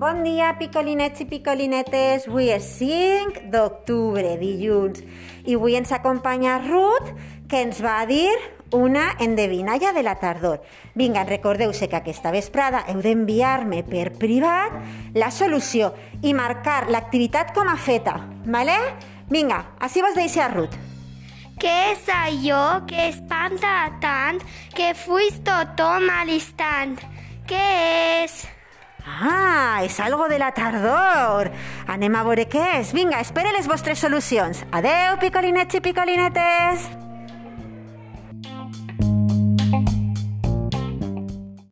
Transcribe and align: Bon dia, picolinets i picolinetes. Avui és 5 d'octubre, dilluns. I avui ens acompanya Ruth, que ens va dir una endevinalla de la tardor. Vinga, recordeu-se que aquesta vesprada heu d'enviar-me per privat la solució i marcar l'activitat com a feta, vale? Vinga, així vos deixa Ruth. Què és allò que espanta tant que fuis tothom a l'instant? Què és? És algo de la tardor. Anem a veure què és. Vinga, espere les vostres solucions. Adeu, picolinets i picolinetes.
Bon 0.00 0.22
dia, 0.24 0.54
picolinets 0.56 1.20
i 1.20 1.26
picolinetes. 1.28 2.22
Avui 2.24 2.46
és 2.48 2.64
5 2.78 3.42
d'octubre, 3.52 4.30
dilluns. 4.40 5.02
I 5.44 5.58
avui 5.58 5.74
ens 5.76 5.90
acompanya 5.92 6.54
Ruth, 6.62 7.10
que 7.50 7.58
ens 7.60 7.82
va 7.84 7.98
dir 8.08 8.30
una 8.72 9.10
endevinalla 9.20 9.90
de 9.92 10.00
la 10.00 10.14
tardor. 10.16 10.62
Vinga, 10.96 11.26
recordeu-se 11.28 11.90
que 11.92 11.98
aquesta 11.98 12.32
vesprada 12.32 12.80
heu 12.88 13.02
d'enviar-me 13.04 13.82
per 13.84 14.06
privat 14.16 14.78
la 15.12 15.28
solució 15.28 15.90
i 16.24 16.32
marcar 16.32 16.86
l'activitat 16.88 17.52
com 17.52 17.68
a 17.68 17.74
feta, 17.76 18.14
vale? 18.46 18.78
Vinga, 19.28 19.58
així 19.84 20.00
vos 20.00 20.16
deixa 20.16 20.46
Ruth. 20.54 20.78
Què 21.60 21.74
és 21.90 22.08
allò 22.08 22.86
que 22.88 23.10
espanta 23.10 23.74
tant 24.00 24.40
que 24.72 24.94
fuis 24.96 25.36
tothom 25.44 26.08
a 26.08 26.22
l'instant? 26.24 26.96
Què 27.44 27.68
és? 28.24 28.38
És 29.84 29.98
algo 30.00 30.28
de 30.28 30.38
la 30.38 30.50
tardor. 30.52 31.50
Anem 31.88 32.16
a 32.16 32.24
veure 32.26 32.46
què 32.50 32.64
és. 32.80 32.94
Vinga, 32.96 33.20
espere 33.20 33.54
les 33.56 33.68
vostres 33.70 34.02
solucions. 34.02 34.64
Adeu, 34.70 35.16
picolinets 35.22 35.78
i 35.78 35.84
picolinetes. 35.84 36.90